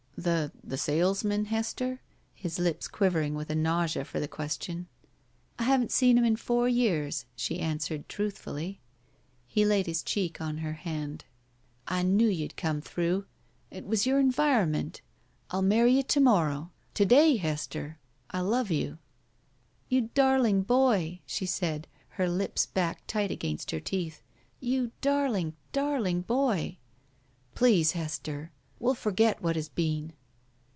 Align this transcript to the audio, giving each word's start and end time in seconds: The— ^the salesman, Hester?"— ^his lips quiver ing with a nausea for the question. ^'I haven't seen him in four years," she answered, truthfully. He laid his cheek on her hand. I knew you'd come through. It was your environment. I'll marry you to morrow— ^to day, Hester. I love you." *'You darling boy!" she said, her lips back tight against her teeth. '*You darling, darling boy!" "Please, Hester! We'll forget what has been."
The— 0.17 0.51
^the 0.67 0.77
salesman, 0.77 1.45
Hester?"— 1.45 1.99
^his 2.43 2.59
lips 2.59 2.87
quiver 2.87 3.21
ing 3.21 3.33
with 3.33 3.49
a 3.49 3.55
nausea 3.55 4.05
for 4.05 4.19
the 4.19 4.27
question. 4.27 4.87
^'I 5.57 5.63
haven't 5.63 5.91
seen 5.91 6.15
him 6.15 6.25
in 6.25 6.35
four 6.35 6.69
years," 6.69 7.25
she 7.35 7.59
answered, 7.59 8.07
truthfully. 8.07 8.79
He 9.47 9.65
laid 9.65 9.87
his 9.87 10.03
cheek 10.03 10.39
on 10.39 10.59
her 10.59 10.73
hand. 10.73 11.25
I 11.87 12.03
knew 12.03 12.27
you'd 12.27 12.55
come 12.55 12.81
through. 12.81 13.25
It 13.71 13.87
was 13.87 14.05
your 14.05 14.19
environment. 14.19 15.01
I'll 15.49 15.63
marry 15.63 15.95
you 15.97 16.03
to 16.03 16.19
morrow— 16.19 16.69
^to 16.93 17.07
day, 17.07 17.37
Hester. 17.37 17.97
I 18.29 18.41
love 18.41 18.69
you." 18.69 18.99
*'You 19.89 20.11
darling 20.13 20.61
boy!" 20.61 21.21
she 21.25 21.47
said, 21.47 21.87
her 22.09 22.29
lips 22.29 22.67
back 22.67 23.07
tight 23.07 23.31
against 23.31 23.71
her 23.71 23.79
teeth. 23.79 24.21
'*You 24.59 24.91
darling, 25.01 25.55
darling 25.71 26.21
boy!" 26.21 26.77
"Please, 27.55 27.93
Hester! 27.93 28.51
We'll 28.79 28.95
forget 28.95 29.43
what 29.43 29.55
has 29.57 29.69
been." 29.69 30.13